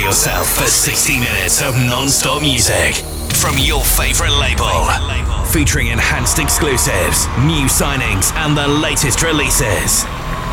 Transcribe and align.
Prepare 0.00 0.12
yourself 0.12 0.48
for 0.56 0.64
60 0.64 1.20
minutes 1.20 1.60
of 1.60 1.76
non-stop 1.76 2.40
music 2.40 2.94
from 3.36 3.58
your 3.58 3.84
favorite 3.84 4.32
label. 4.32 4.88
Featuring 5.52 5.88
enhanced 5.88 6.38
exclusives, 6.38 7.28
new 7.44 7.68
signings, 7.68 8.32
and 8.32 8.56
the 8.56 8.66
latest 8.66 9.22
releases. 9.22 10.04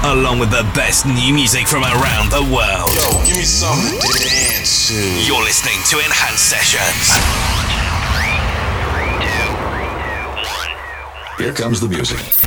Along 0.04 0.40
with 0.40 0.52
the 0.52 0.70
best 0.76 1.06
new 1.06 1.34
music 1.34 1.66
from 1.66 1.84
around 1.84 2.30
the 2.30 2.44
world. 2.52 2.92
Yo, 2.92 3.24
give 3.24 3.38
me 3.38 3.44
something 3.44 3.98
to 4.02 4.20
dance 4.20 4.90
to. 4.90 5.00
You're 5.24 5.44
listening 5.44 5.80
to 5.92 6.00
Enhanced 6.04 6.50
Sessions. 6.50 7.08
Here 11.38 11.54
comes 11.54 11.80
the 11.80 11.88
music. 11.88 12.47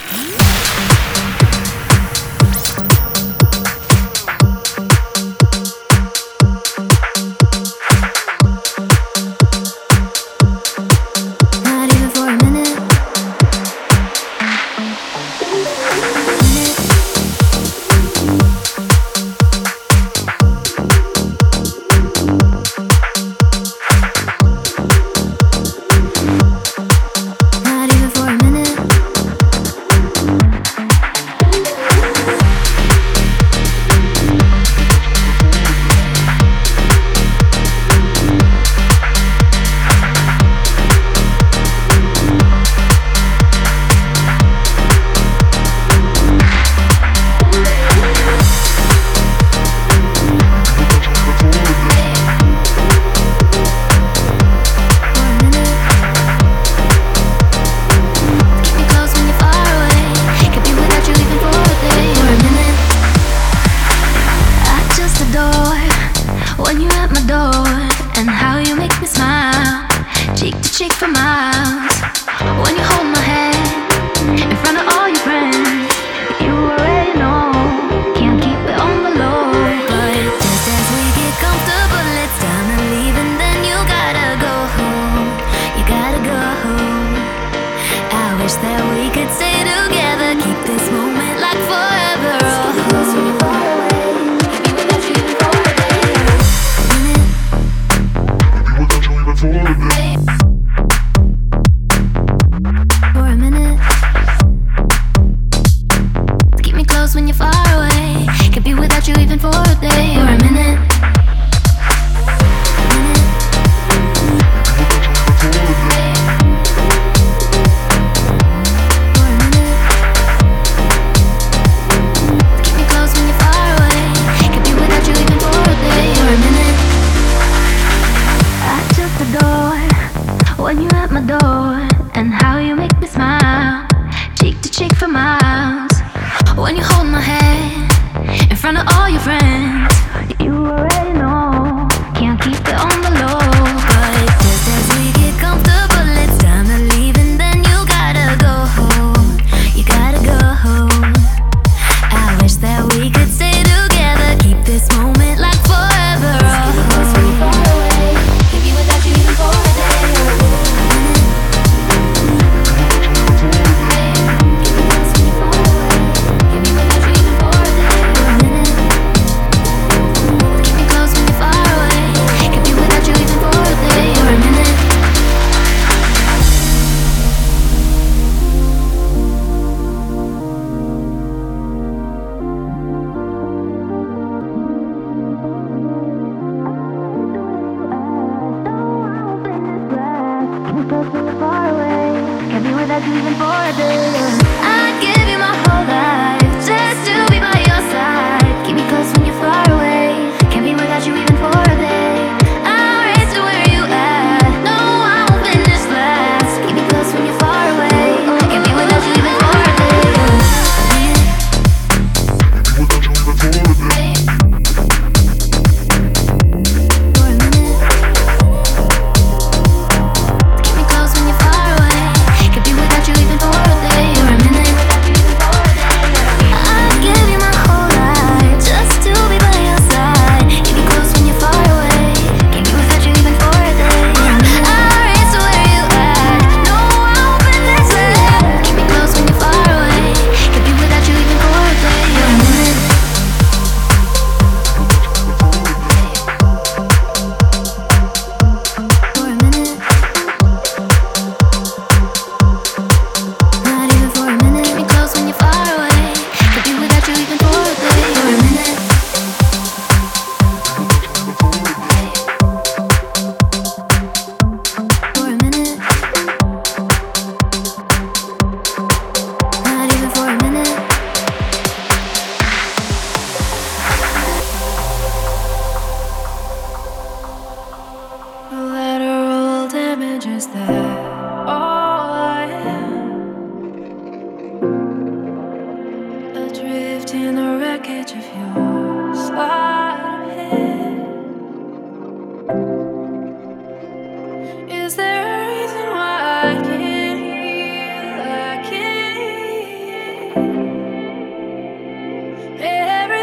for 193.41 193.73
days. 193.79 194.40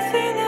everything 0.08 0.47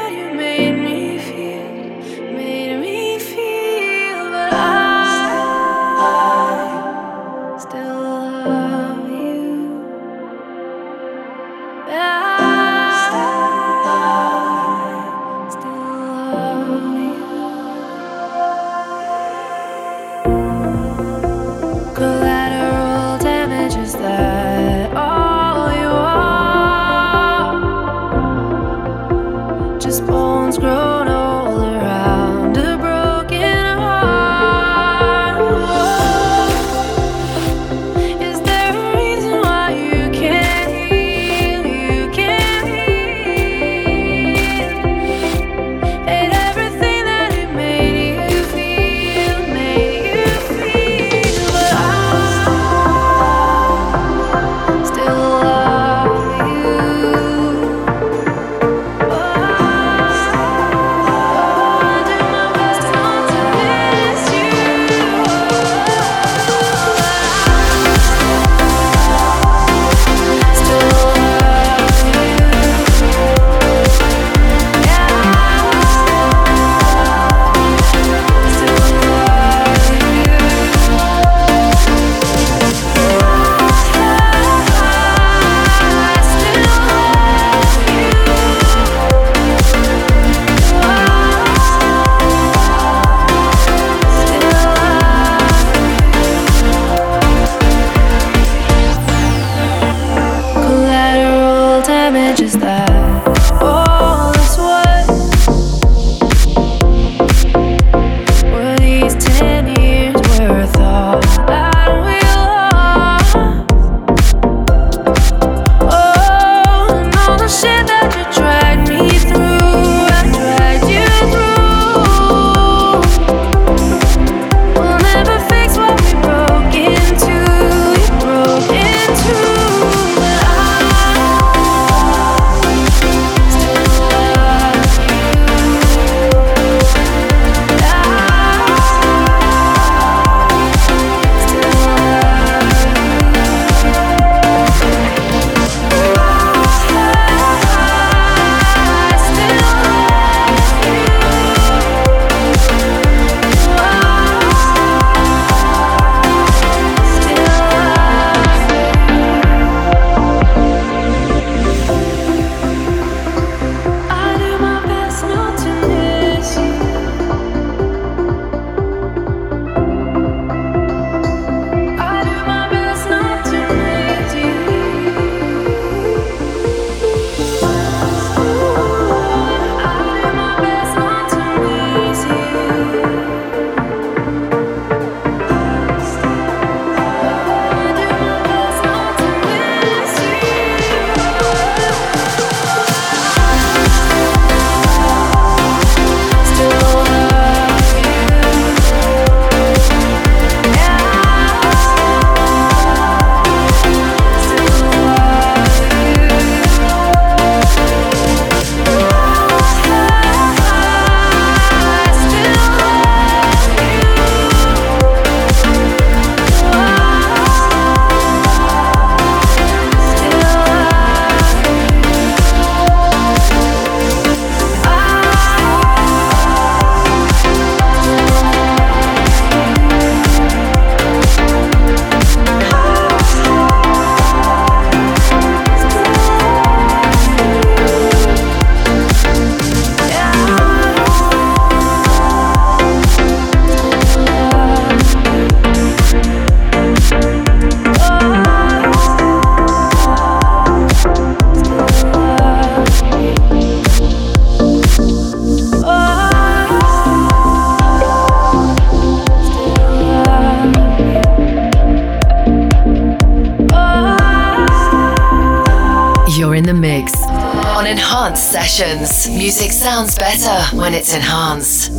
Sessions. 268.80 269.28
Music 269.28 269.74
sounds 269.74 270.18
better 270.18 270.78
when 270.78 270.94
it's 270.94 271.14
enhanced. 271.14 271.99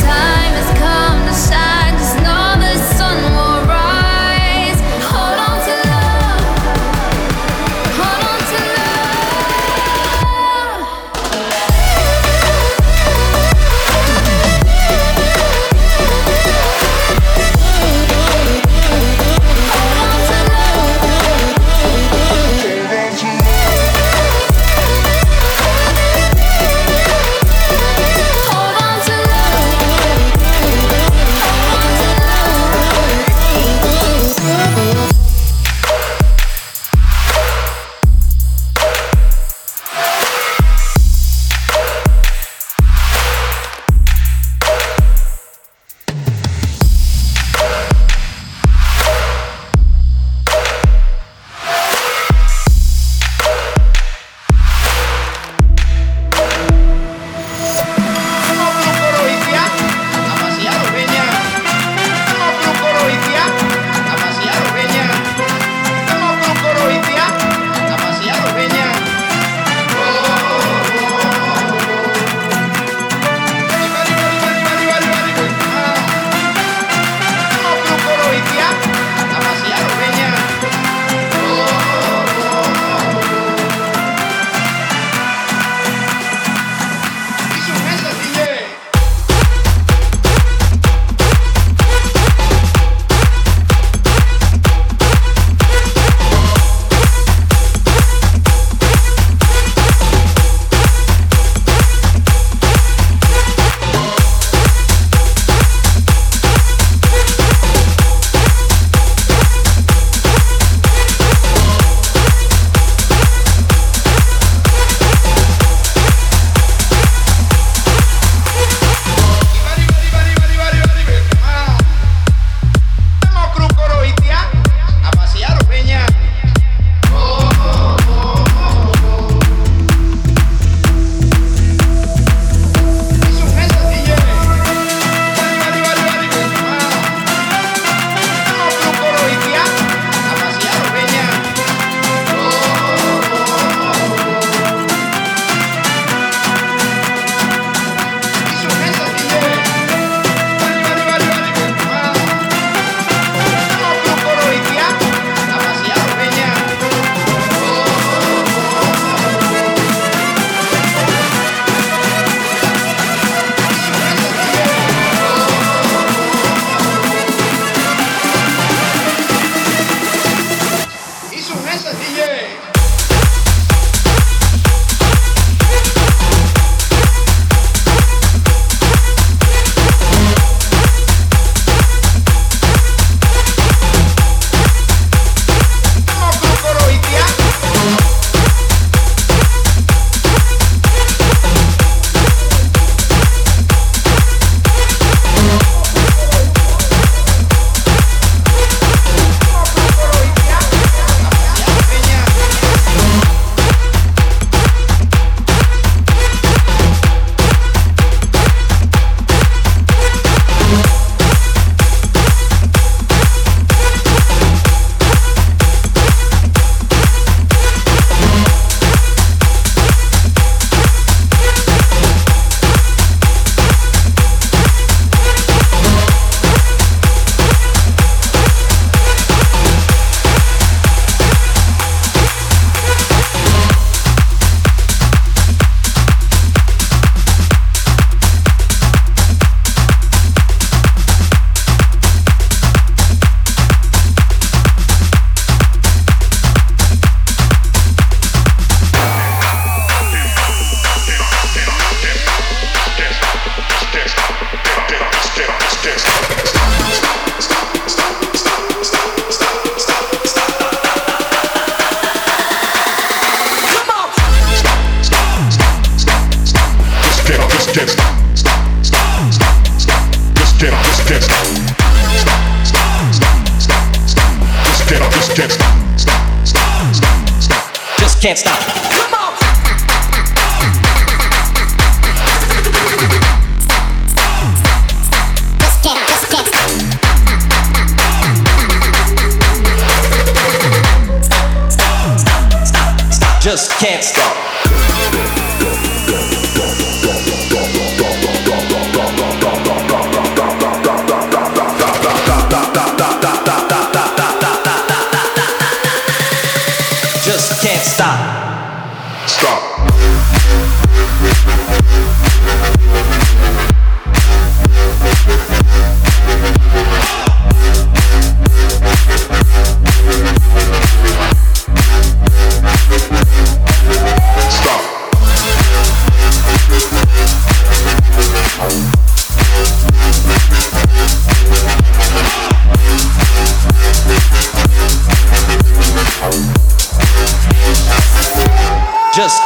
time 0.00 0.59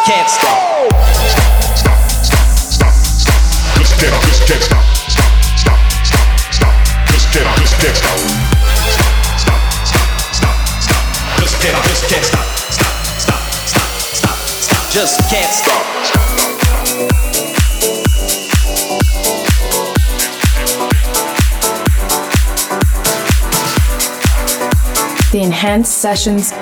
can't 0.05 0.29
stop. 0.29 0.93
Stop, 1.25 1.97
stop, 2.21 2.45
stop, 2.77 2.93
stop, 2.93 3.41
Just 3.81 3.97
can't, 3.99 4.23
just 4.23 4.45
can't 4.45 4.63
stop. 4.63 4.85
Stop, 5.09 5.33
stop, 5.57 5.81
stop, 6.05 6.29
stop. 6.53 6.75
Just 7.09 7.33
can't, 7.33 7.49
just 7.57 7.81
can't 7.81 7.97
stop. 7.97 8.19
Stop, 8.85 9.17
stop, 9.41 9.65
stop, 9.89 10.05
stop, 10.35 10.57
stop. 10.83 11.01
Just 11.41 11.57
can't, 11.63 11.81
just 11.89 12.05
can't 12.11 12.25
stop. 12.25 12.45
Stop, 12.69 12.93
stop, 13.17 13.41
stop, 13.65 13.89
stop, 14.13 14.39
stop. 14.61 14.93
Just 14.93 15.17
can't 15.31 15.53
stop. 15.55 15.85
The 25.33 25.41
enhanced 25.41 25.97
sessions 25.99 26.53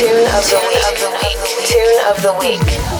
Tune 0.00 0.26
of 0.34 0.44
the 0.48 0.58
week. 0.66 0.99
Of 2.08 2.22
the 2.22 2.32
week. 2.40 2.99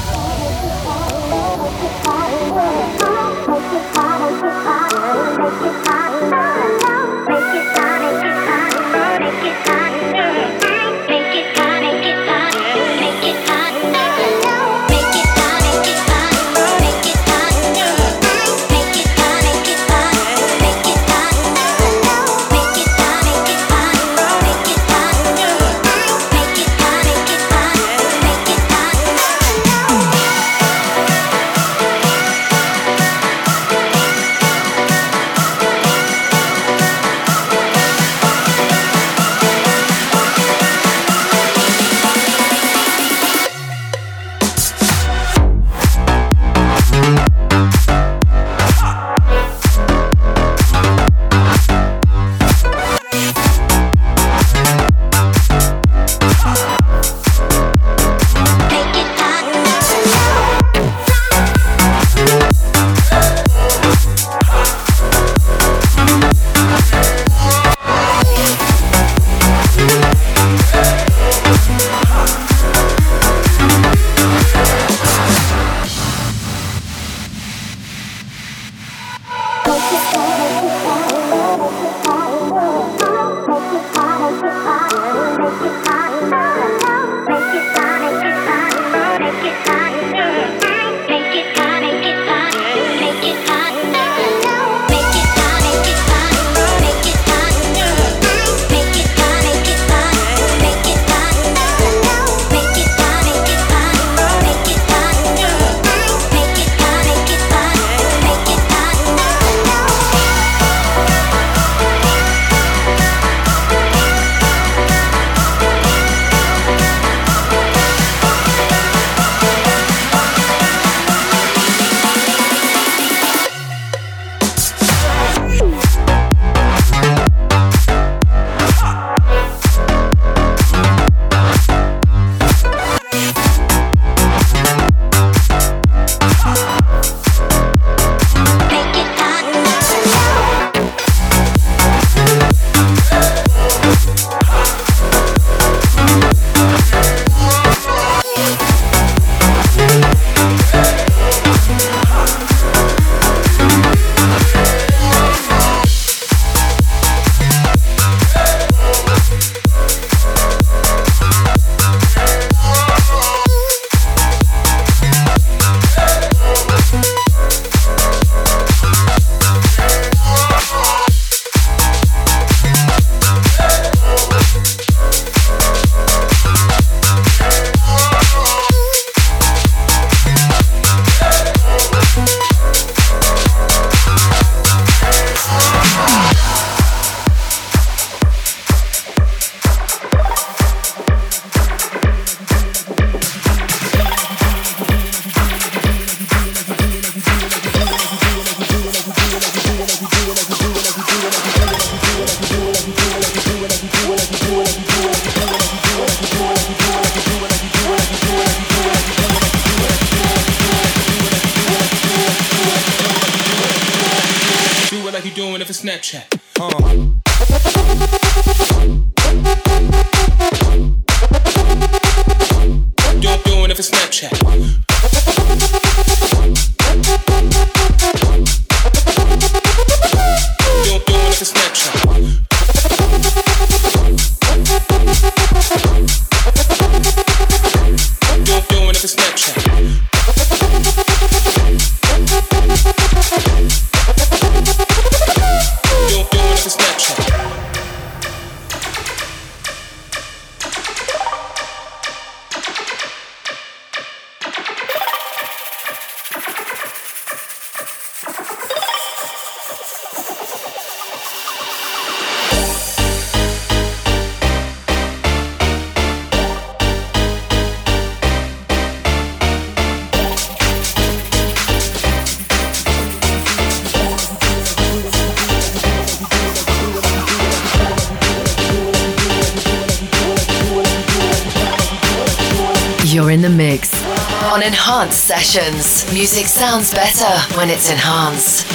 sessions. 285.50 286.12
Music 286.12 286.46
sounds 286.46 286.94
better 286.94 287.56
when 287.56 287.70
it's 287.70 287.90
enhanced. 287.90 288.68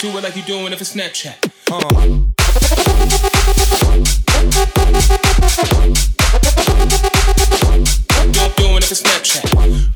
Do 0.00 0.08
it 0.18 0.24
like 0.24 0.34
you're 0.34 0.44
doing 0.44 0.72
it 0.72 0.78
for 0.78 0.84
Snapchat. 0.84 1.36
Uh. 1.70 1.78
You're 8.34 8.54
doing 8.56 8.78
it 8.78 8.84
for 8.84 8.94
Snapchat. 8.96 9.91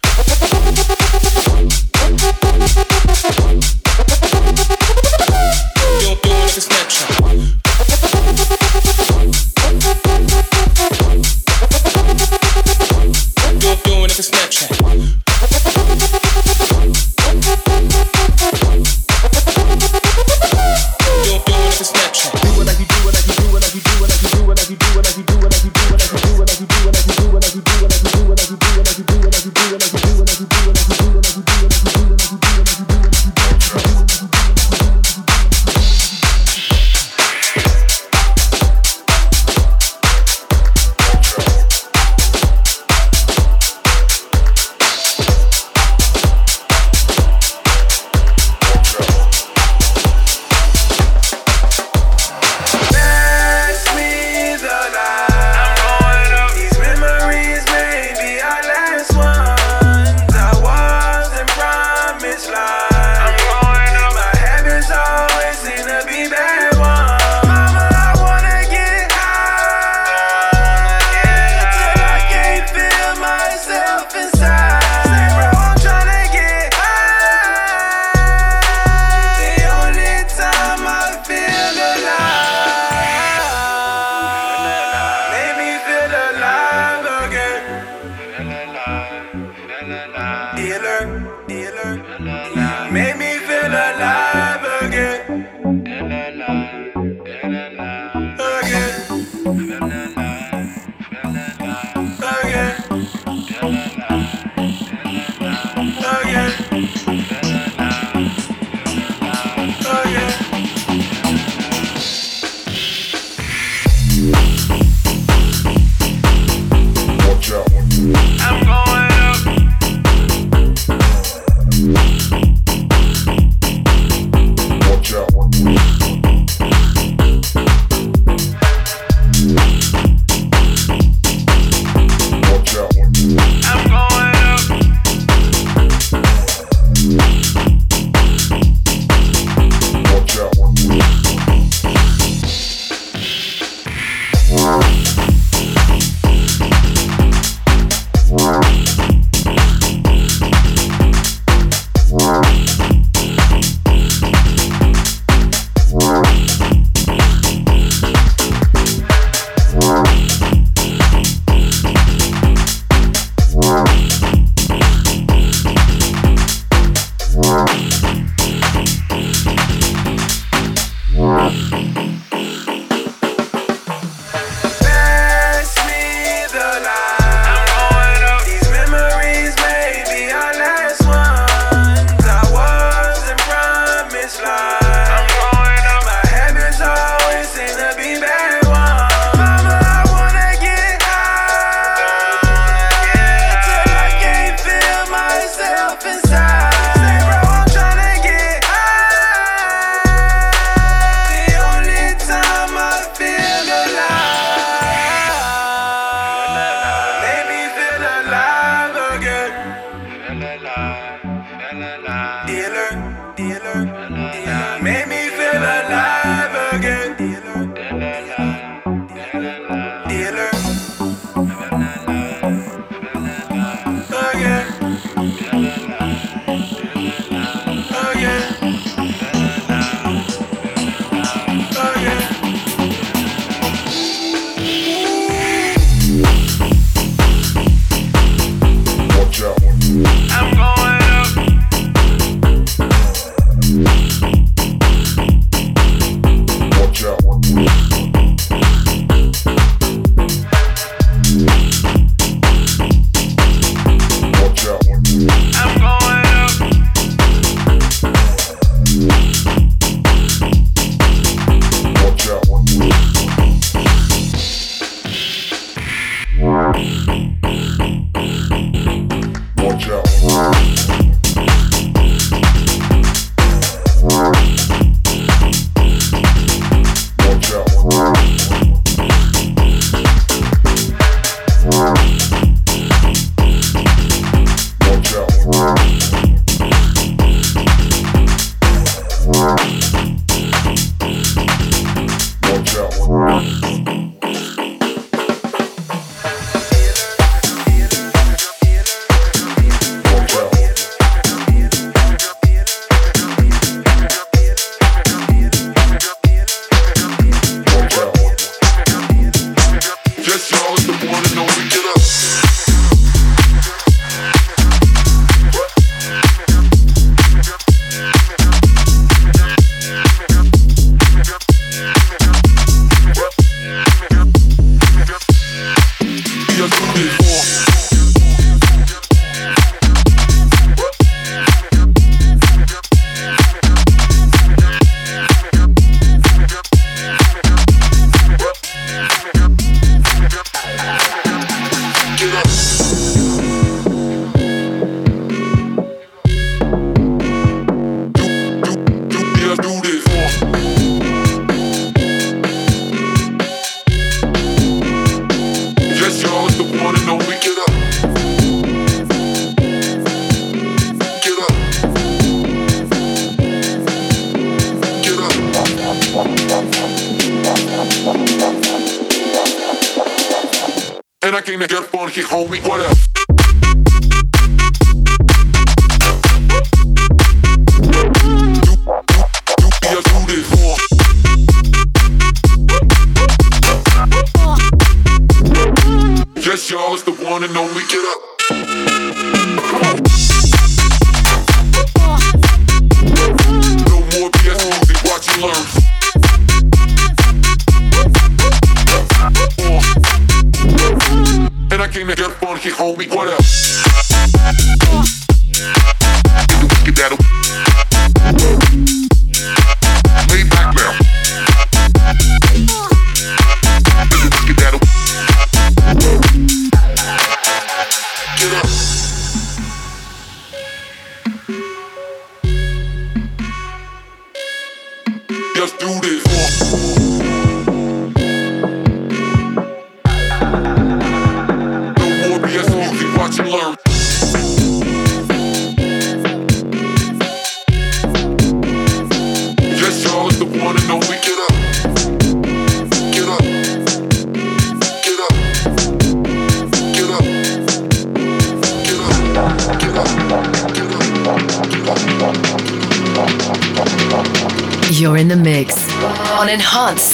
Just 425.67 425.81
do 425.81 426.01
this. 426.01 426.86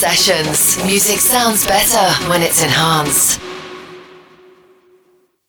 Sessions, 0.03 0.85
music 0.85 1.21
sounds 1.21 1.65
better 1.65 2.29
when 2.29 2.43
it's 2.43 2.61
enhanced. 2.61 3.41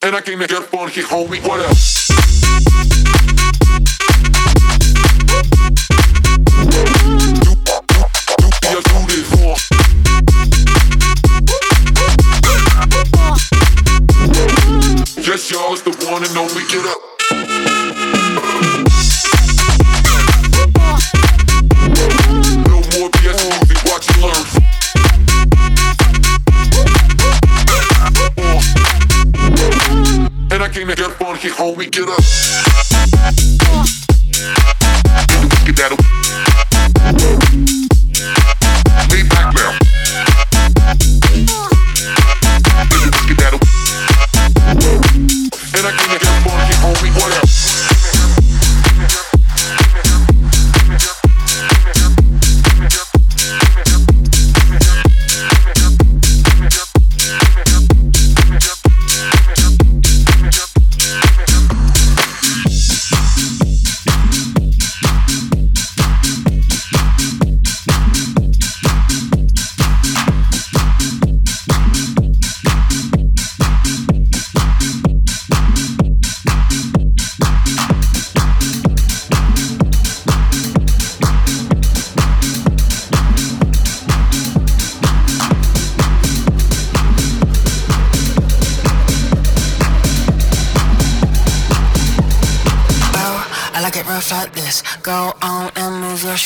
And 0.03 0.15
I 0.15 0.21
get 0.47 0.61
funky, 0.61 1.01
homie. 1.01 1.41
What? 1.41 2.02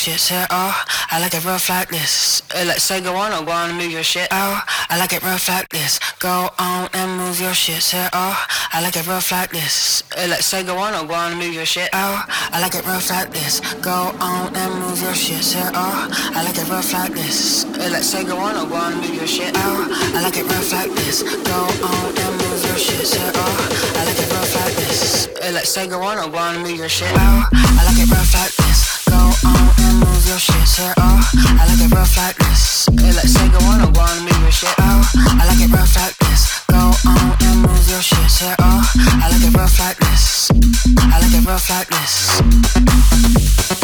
Your 0.08 0.18
shit. 0.18 0.46
Oh, 0.50 0.74
I 1.10 1.20
like 1.20 1.34
it 1.34 1.44
rough 1.44 1.68
like 1.68 1.88
this. 1.88 2.42
Uh, 2.54 2.64
Let's 2.66 2.82
say 2.84 3.00
go 3.00 3.14
on 3.16 3.32
or 3.32 3.44
go 3.44 3.52
on 3.52 3.70
and 3.70 3.78
move 3.78 3.90
your 3.92 4.02
shit. 4.02 4.28
Oh, 4.30 4.62
I 4.88 4.98
like 4.98 5.12
it 5.12 5.22
rough 5.22 5.48
like 5.48 5.68
this. 5.68 6.00
Go 6.18 6.48
on 6.58 6.88
and 6.94 7.16
move 7.18 7.40
your 7.40 7.54
shit. 7.54 7.82
Say, 7.82 8.08
oh, 8.12 8.36
I 8.72 8.80
like 8.82 8.96
it 8.96 9.06
rough 9.06 9.30
like 9.30 9.50
this. 9.50 10.02
Uh, 10.16 10.26
Let's 10.28 10.46
say 10.46 10.64
go 10.64 10.76
on 10.78 10.94
or 10.94 11.06
go 11.06 11.14
on 11.14 11.32
and 11.32 11.40
move 11.40 11.54
your 11.54 11.66
shit. 11.66 11.90
Oh, 11.92 12.24
I 12.52 12.60
like 12.60 12.74
it 12.74 12.86
rough 12.86 13.10
like 13.10 13.30
this. 13.32 13.60
Go 13.82 14.12
on 14.20 14.54
and 14.56 14.74
move 14.80 15.00
your 15.02 15.14
shit. 15.14 15.42
Say, 15.44 15.60
oh, 15.74 16.08
I 16.34 16.42
like 16.44 16.56
it 16.58 16.68
rough 16.68 16.92
like 16.92 17.12
this. 17.12 17.64
Uh, 17.64 17.88
Let's 17.92 18.08
say 18.08 18.24
go 18.24 18.38
on 18.38 18.56
or 18.56 18.68
go 18.68 18.76
on 18.76 18.92
and 18.92 19.00
move 19.02 19.14
your 19.14 19.26
shit. 19.26 19.52
Oh, 19.56 19.88
I 20.16 20.22
like 20.22 20.36
it 20.36 20.44
rough 20.48 20.72
like 20.72 20.90
this. 20.96 21.22
Go 21.22 21.58
on 21.84 22.16
and 22.16 22.34
move 22.40 22.64
your 22.64 22.78
shit. 22.78 23.06
Say, 23.06 23.30
oh, 23.34 23.56
I 23.98 24.04
like 24.04 24.18
it 24.18 24.30
rough 24.32 24.54
like 24.56 24.74
this. 24.76 25.26
Uh, 25.42 25.50
Let's 25.52 25.68
say 25.68 25.86
go 25.86 26.00
on 26.02 26.18
or 26.18 26.30
go 26.30 26.38
on 26.38 26.54
and 26.56 26.64
move 26.64 26.78
your 26.78 26.88
shit. 26.88 27.10
Oh, 27.12 27.48
I 27.52 27.82
like 27.84 27.98
it 28.00 28.10
rough 28.10 28.32
like 28.34 28.54
this. 28.56 28.87
Your 30.28 30.38
shit. 30.38 30.68
Say, 30.68 30.92
oh, 30.98 31.30
I 31.58 31.64
like 31.66 31.80
it 31.80 31.90
rough 31.94 32.14
like 32.18 32.36
this. 32.36 32.86
Uh, 32.88 32.92
Let's 33.16 33.32
say 33.32 33.48
go 33.48 33.56
on 33.64 33.80
or 33.80 33.90
go 33.90 34.00
on 34.00 34.10
and 34.10 34.24
move 34.26 34.42
your 34.42 34.50
shit. 34.50 34.74
Oh, 34.78 35.10
I 35.40 35.46
like 35.48 35.58
it 35.58 35.72
rough 35.72 35.96
like 35.96 36.14
this. 36.18 36.60
Go 36.70 36.92
on 37.08 37.36
and 37.40 37.62
move 37.62 37.88
your 37.88 38.02
shit. 38.02 38.30
Say, 38.30 38.54
oh, 38.58 38.92
I 39.22 39.30
like 39.32 39.40
it 39.42 39.56
rough 39.56 39.78
like 39.80 39.96
this. 39.96 40.50
I 40.98 41.18
like 41.20 41.32
it 41.32 41.46
rough 41.46 41.70
like 41.70 41.88
this. 41.88 43.77